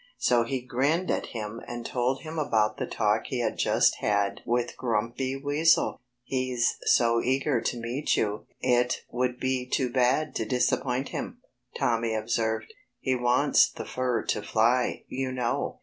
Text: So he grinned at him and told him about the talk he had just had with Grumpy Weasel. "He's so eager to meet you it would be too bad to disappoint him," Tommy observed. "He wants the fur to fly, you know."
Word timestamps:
So 0.17 0.43
he 0.45 0.61
grinned 0.63 1.11
at 1.11 1.27
him 1.27 1.61
and 1.67 1.85
told 1.85 2.23
him 2.23 2.39
about 2.39 2.77
the 2.77 2.87
talk 2.87 3.27
he 3.27 3.37
had 3.39 3.59
just 3.59 3.97
had 3.97 4.41
with 4.47 4.75
Grumpy 4.75 5.35
Weasel. 5.35 6.01
"He's 6.23 6.79
so 6.87 7.21
eager 7.21 7.61
to 7.61 7.77
meet 7.79 8.17
you 8.17 8.47
it 8.61 9.03
would 9.11 9.39
be 9.39 9.67
too 9.67 9.91
bad 9.91 10.33
to 10.37 10.45
disappoint 10.45 11.09
him," 11.09 11.39
Tommy 11.77 12.15
observed. 12.15 12.73
"He 12.99 13.13
wants 13.13 13.69
the 13.69 13.85
fur 13.85 14.23
to 14.23 14.41
fly, 14.41 15.03
you 15.07 15.31
know." 15.31 15.77